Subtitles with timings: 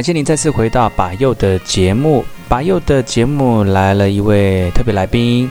[0.00, 2.24] 感谢您再次回到把佑的节目。
[2.48, 5.50] 把佑的节目来了一位特别来宾。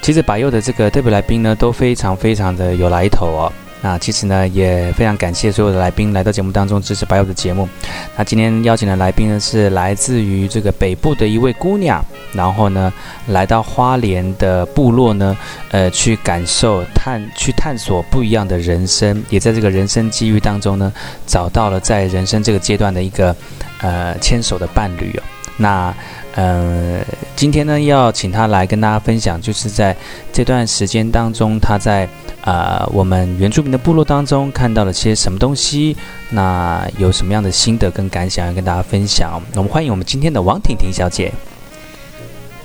[0.00, 3.52] 其实把佑的这个特别来宾呢，都非常非常的有来头哦。
[3.82, 7.68] 那其实呢，也非常感谢所有的来宾来到节目当中支持把佑的节目。
[8.16, 12.92] 那今天邀请的来宾呢，是来自于这个北部的一位姑娘，然后呢，
[13.26, 15.36] 来到花莲的部落呢，
[15.72, 20.92] 呃，去感受、探、去探索不一样的人生，也在这个人生机遇当中呢，
[21.26, 23.34] 找到了在人生这个阶段的一个
[23.80, 25.22] 呃牵手的伴侣哦。
[25.56, 25.94] 那
[26.34, 27.04] 呃，
[27.36, 29.96] 今天呢，要请他来跟大家分享，就是在
[30.32, 32.08] 这段时间当中，他在。
[32.42, 35.96] 啊、呃，我们原住民的部落当中看到了些什么东西？
[36.30, 39.40] 那有什么样的心得跟感想要跟大家分享？
[39.52, 41.32] 那我们欢迎我们今天的王婷婷小姐。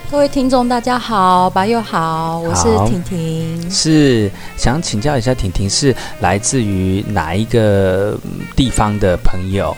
[0.09, 3.69] 各位听众，大家好，白又好，我是婷婷。
[3.69, 8.17] 是想请教一下，婷婷是来自于哪一个
[8.55, 9.77] 地方的朋友？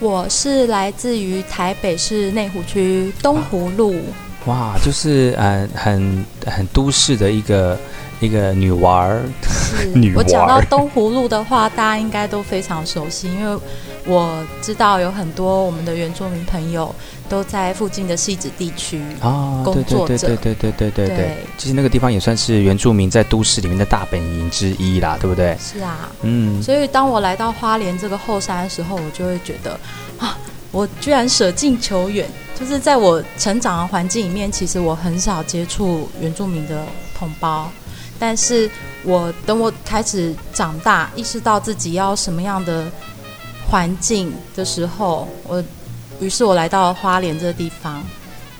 [0.00, 3.96] 我是来自于台北市内湖区东湖路。
[4.46, 7.78] 哇，就是呃，很很都市的一个。
[8.20, 9.22] 一个女娃儿，
[9.94, 10.24] 女娃儿。
[10.24, 13.60] 我讲到东湖路的话，大家应该都非常熟悉，因为
[14.04, 16.92] 我知道有很多我们的原住民朋友
[17.28, 21.36] 都在附近的戏子地区啊，工作对对对对对对对对。
[21.56, 25.56] 其实那个地方也算是原住民在都市里面的大本营之一啦，对不对？
[25.60, 26.62] 是啊，嗯。
[26.62, 29.78] 所以当我来到花莲这个后山的时候，我就会觉得
[30.18, 30.38] 啊，
[30.70, 36.84] 我居然舍近求远，就是在我成长的环境里面，其实我很少接触原住民的
[37.18, 37.70] 同胞，
[38.18, 38.70] 但是
[39.04, 42.86] 我等我开始长大，意识到自己要什么样的
[43.68, 45.62] 环境的时候，我
[46.20, 48.02] 于是我来到了花莲这个地方，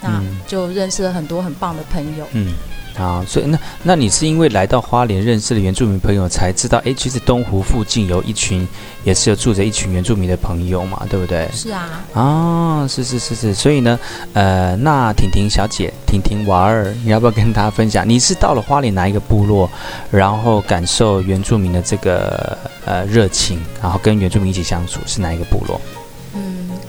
[0.01, 2.27] 那就认识了很多很棒的朋友。
[2.33, 2.55] 嗯。
[2.97, 8.67] 好，所以那那你是因为来到花莲认识了原住民朋友，才知道哎，其实东湖附近有一群，
[9.05, 11.49] 也是有住着一群原住民的朋友嘛，对不对？
[11.53, 12.05] 是啊。
[12.13, 13.97] 啊，是是是是，所以呢，
[14.33, 18.09] 呃，那婷婷小姐，婷婷娃儿，你要不要跟大家分享？
[18.09, 19.71] 你是到了花莲哪一个部落，
[20.11, 25.81] 然后感受原住民的这个呃热情，然后跟原住民一起相处，是哪一个部落？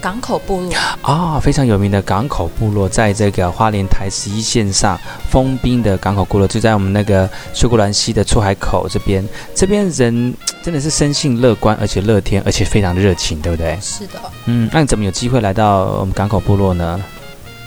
[0.02, 9.28] 港口部落啊，非常有名的港口部落，在这个花莲台十一线上封滨的港口部落，就在我们那个秀姑兰溪的出海口这边。
[9.54, 13.78] 这边人真的是生性乐观，而且乐天，而且非常热情，对不对？
[13.82, 14.14] 是的。
[14.46, 17.02] 嗯，那你怎么有机会来到我们港口部落呢？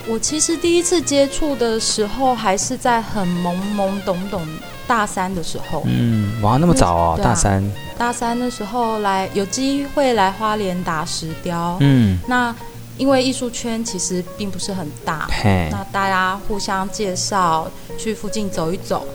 [0.08, 4.44] 我其实第一次接触的时候，还是在很懵懵懂懂
[4.86, 5.82] 大三的时候。
[5.86, 7.62] 嗯，哇，那么早哦，大三。
[7.98, 12.54] 大三的时候来有机会来花莲打石雕，嗯，那
[12.98, 15.28] 因为艺术圈其实并不是很大，
[15.70, 19.06] 那大家互相介绍去附近走一走，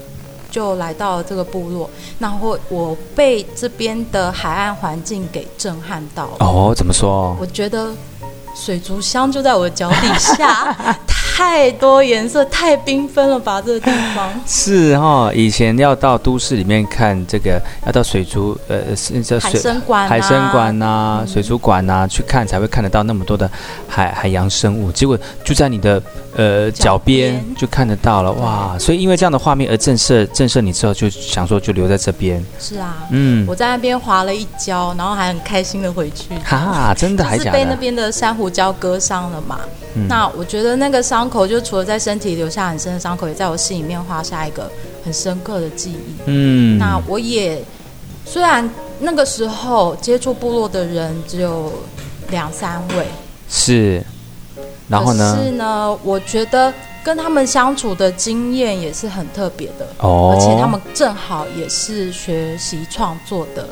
[0.49, 1.89] 就来到了这个部落。
[2.17, 6.37] 然后我被这边的海岸环境给震撼到了。
[6.39, 7.35] 哦，怎么说？
[7.39, 7.91] 我觉得
[8.55, 10.75] 水族箱就在我的脚底下。
[11.37, 13.61] 太多颜色，太缤纷了吧！
[13.61, 23.47] 这个地方 是哈，以前要到都市里面看这个，要到水族呃，是海参馆、啊、海参馆呐、啊、水族馆呐、啊、去看，才会看得到那么多的
[23.87, 24.91] 海海洋生物。
[24.91, 26.01] 结果就在你的
[26.35, 28.75] 呃脚边就看得到了，哇！
[28.79, 32.43] 所以因为这样的画面而震慑震慑你之后，就想说就留在这边。
[32.59, 36.33] 是啊，嗯，我在那边滑了一跤，然后还很开心的回去。
[36.43, 37.51] 哈，真的还假的？
[37.51, 39.59] 是被那边的珊瑚礁割伤了嘛？
[39.99, 44.71] 嗯、那我觉得那个伤口就除了在身体留下很深的伤口，也在我心里面画下一个
[45.03, 46.15] 很深刻的记忆。
[46.25, 47.63] 嗯，那我也
[48.25, 51.71] 虽然那个时候接触部落的人只有
[52.29, 53.05] 两三位，
[53.49, 54.03] 是，
[54.87, 55.39] 然后呢？
[55.43, 56.73] 是呢，我觉得
[57.03, 63.67] 跟他们相处的经验也是很特别的哦，而且他们正好也是学习创作的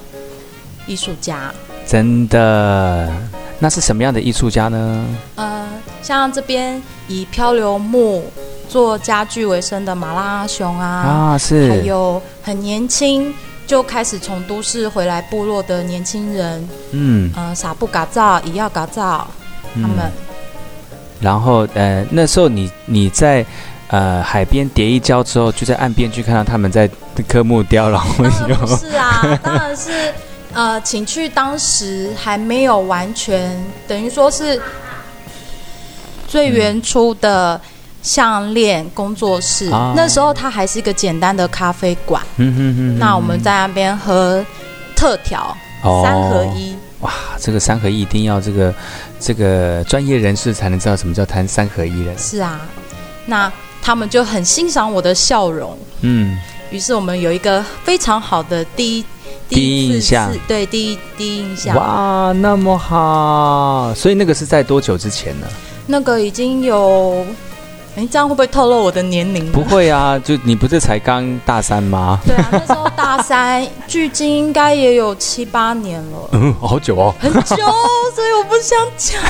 [0.88, 1.54] 艺术家，
[1.86, 3.12] 真的。
[3.60, 5.06] 那是什么样的艺术家呢？
[5.36, 5.66] 呃，
[6.02, 8.30] 像这边以漂流木
[8.68, 13.34] 做家具为生的马拉阿雄啊，啊是，还有很年轻
[13.66, 19.26] 就开始从都市回来部落的年轻人，嗯，呃，撒布嘎造、伊要嘎造，
[19.76, 20.12] 他们、嗯。
[21.22, 23.44] 然后，呃，那时候你你在
[23.88, 26.90] 呃海边叠一跤之后，就在岸边去看到他们在
[27.28, 30.14] 科目雕，然后有是啊，当然是。
[30.56, 34.60] 呃，请去当时还没有完全，等于说是
[36.30, 37.60] 最原初的
[38.02, 39.70] 项链工作室。
[39.74, 42.24] 嗯、那时候它还是一个简单的咖啡馆。
[42.38, 42.98] 嗯哼哼。
[42.98, 44.44] 那我们在那边喝
[44.96, 46.74] 特调，哦、三合一。
[47.02, 48.74] 哇，这个三合一一定要这个
[49.20, 52.18] 这个专业人士才能知道什么叫谈三合一的。
[52.18, 52.62] 是啊，
[53.26, 55.78] 那他们就很欣赏我的笑容。
[56.00, 56.40] 嗯。
[56.72, 59.06] 于是我们有一个非常好的第一。
[59.50, 61.76] 第一印象，对，第一第一印象。
[61.76, 65.48] 哇，那么好，所以那个是在多久之前呢？
[65.88, 67.26] 那个已经有。
[67.98, 69.50] 哎，这样会不会透露我的年龄？
[69.54, 72.20] 不会啊，就你不是才刚大三吗？
[72.26, 76.30] 对啊，那时候大三，距今应该也有七八年了。
[76.34, 79.22] 嗯， 好久哦，很久，所以我不想讲。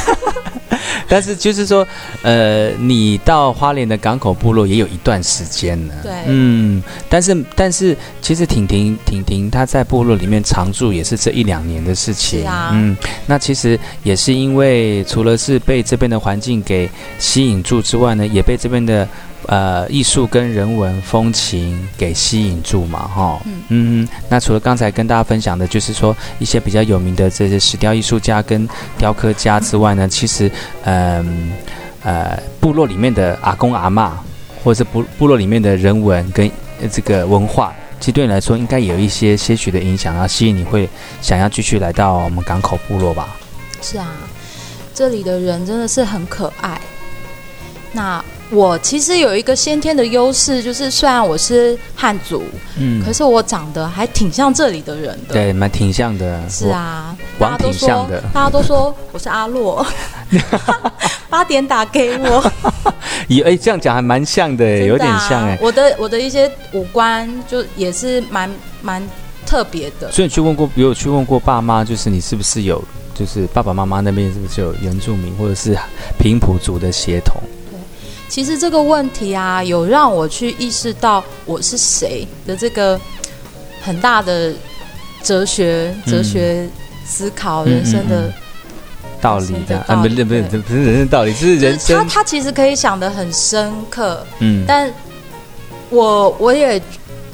[1.07, 1.87] 但是就是说，
[2.21, 5.93] 呃，你到花莲的港口部落也有一段时间了。
[6.03, 12.45] 对，嗯，但是但是，其实婷婷婷婷她在部落里面常住也是这一两年的事情。
[12.45, 12.95] 啊，嗯，
[13.25, 16.89] 那其实也是因为除了是被这边的环境给
[17.19, 19.07] 吸引住之外呢，也被这边的。
[19.47, 30.49] 呃，艺术跟人文风情给吸引住嘛，哈，嗯嗯，那除了刚才跟大家分享的，就是说一些比较有名的这些石雕艺术家跟雕刻家之外呢，其实，
[30.83, 31.51] 嗯
[32.03, 34.11] 呃，呃，部落里面的阿公阿嬷，
[34.63, 36.49] 或者是部部落里面的人文跟
[36.91, 40.89] 这个文化，其实对你来说，应该有一些些许的影响，然后吸引你会
[41.21, 43.35] 想要继续来到我们港口部落吧？
[43.81, 44.07] 是啊，
[44.93, 46.79] 这里的人真的是很可爱。
[47.91, 48.23] 那。
[48.51, 52.43] 我其实有一个先天的优势，就是虽然我是汉族，
[52.77, 56.41] 嗯，可是我长得还挺像这里的人的，对，蛮挺像的。
[56.49, 59.85] 是啊，大家都说，大家都说我是阿洛，
[61.29, 62.51] 八点打给我。
[63.27, 65.57] 也哎，这样讲还蛮像的，有点像哎。
[65.59, 68.49] 我的我的一些五官就也是蛮
[68.83, 69.01] 蛮
[69.45, 70.11] 特别的。
[70.11, 72.83] 所以你去问过，比如去问过爸妈，就是你是不是有，
[73.15, 75.75] 就是爸爸妈妈那边是不是有原住民或者是
[76.19, 77.41] 平埔族的血统？
[78.27, 82.99] 其实这个问题啊，有让我去意识到我是谁的这个
[83.81, 84.53] 很大的
[85.23, 86.67] 哲学、哲学
[87.05, 88.33] 思考、人生的
[89.21, 91.97] 道理的啊，不是不是不是人生道理，是人生。
[91.97, 94.91] 他他其实可以想的很深刻，嗯，但
[95.89, 96.81] 我我也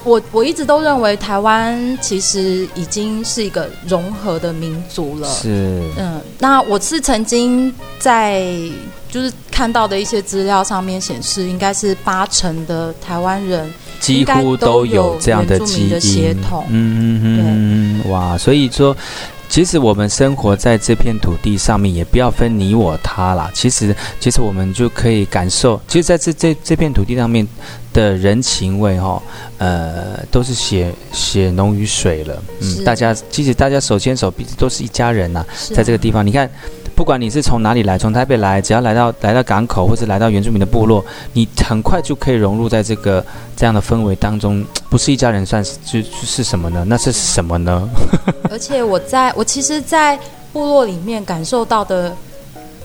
[0.03, 8.45] 我我一直都认为台湾其实已经是一个融合的民族了，是嗯，那我是曾经在。
[9.11, 13.69] 就是看到的一些资料上面显示，应该是八成的台湾人
[13.99, 16.63] 几乎都有这样的基因血统。
[16.69, 18.37] 嗯嗯嗯，哇！
[18.37, 18.95] 所以说，
[19.49, 23.51] 其实我们生活在这片土地上面，也不要分你我他啦。
[23.53, 27.45] 其实，其实我们就可以感受，其实在这这这片土地上面
[27.93, 29.21] 的人情味，哈，
[29.57, 32.41] 呃，都是血血浓于水了。
[32.61, 36.49] 嗯，大家其实大家手牵手，彼此都是一家人呐、啊，在这个地方，你看。
[36.93, 41.03] 不管你是从哪里来，从台北来，只要来到来到港口，或是来到原住民的部落，
[41.33, 43.25] 你很快就可以融入在这个
[43.57, 44.63] 这样的氛围当中。
[44.87, 46.85] 不是一家人，算是就是什么呢？
[46.87, 47.89] 那是什么呢？
[48.51, 50.19] 而且我在我其实，在
[50.53, 52.15] 部落里面感受到的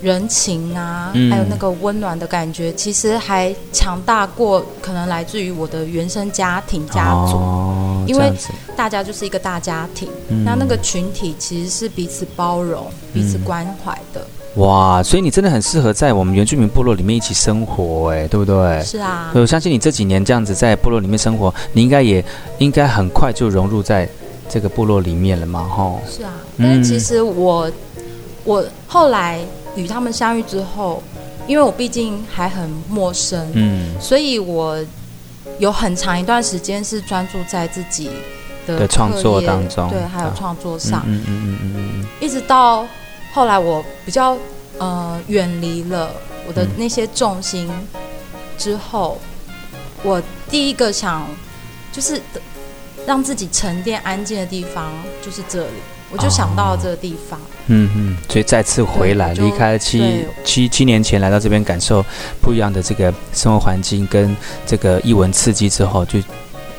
[0.03, 7.37] 人情啊，嗯、还有那个温暖的感觉，其实还强大过可能来自于我的原生家庭家族。
[7.37, 8.31] 哦、因为
[8.77, 14.27] 大家就是一个大家庭，嗯、那那个群体其实是彼此包容、彼此关怀的。
[14.57, 18.83] 哇，所以你真的很适合在我们原住民部落里面一起生活，哎，对不对？
[18.83, 19.31] 是啊。
[19.35, 22.23] 我相信你这几年这样子在部落里面生活，你应该也
[22.59, 24.07] 应该很快就融入在
[24.49, 26.01] 这个部落里面了嘛，吼。
[26.07, 27.67] 是啊，但是其实我、
[27.97, 28.05] 嗯、
[28.45, 29.41] 我后来。
[29.77, 31.03] 与他们相遇之后，
[31.47, 34.77] 因为我毕竟还很陌生，嗯，所以我
[35.59, 38.11] 有很长一段时间是专注在自己
[38.67, 42.87] 的创作当中，对，还有创作上，嗯嗯嗯嗯嗯，一直到
[43.33, 44.37] 后来我比较
[44.79, 46.11] 呃远离了
[46.49, 47.71] 我的那些重心
[48.59, 49.19] 之后，
[49.73, 51.29] 嗯、我第一个想
[51.93, 52.21] 就是
[53.07, 54.93] 让自己沉淀安静的地方
[55.23, 55.73] 就是这里。
[56.11, 62.05] 我就想到了这个地方，哦、嗯嗯，所以再次回来，离开了七七七年前来到这边，感受
[62.41, 64.35] 不一样的这个生活环境跟
[64.65, 66.21] 这个译文刺激之后，就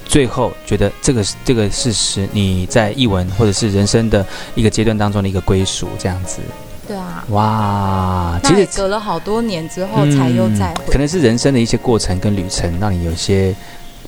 [0.06, 6.40] 最后觉得这个这个事实，你在译文或者是人生的一个阶段当中的一个归属，这样子。
[6.88, 7.26] 对啊。
[7.32, 13.54] 哇，其实隔了好多年之后才又再回、嗯，可能是人生的一些过程跟旅程，让你有些。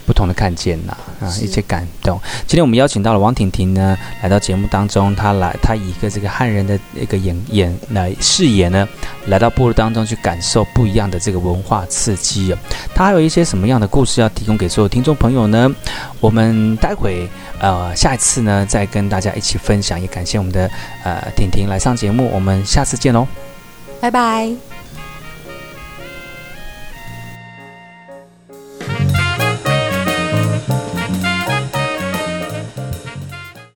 [0.10, 2.20] 不同的看见呐，啊，一些感动。
[2.48, 8.90] 今天我们邀请到了王婷婷呢，来到节目当中，她来，她以一个这个汉人的一个演演来视野呢，
[9.28, 12.58] 来到部落当中去感受不一样的这个文化刺激哦。
[12.96, 15.70] 她还有一些什么样的故事要提供给所有听众朋友呢？
[16.20, 20.02] 我们待会呃下一次呢再跟大家一起分享。
[20.02, 20.68] 也感谢我们的
[21.04, 23.28] 呃婷婷来上节目，我们下次见喽，
[24.02, 24.69] 拜拜。